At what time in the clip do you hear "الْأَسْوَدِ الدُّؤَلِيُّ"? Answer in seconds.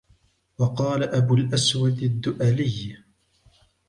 1.35-2.97